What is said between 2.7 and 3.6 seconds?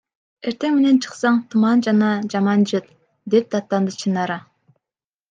жыт,– деп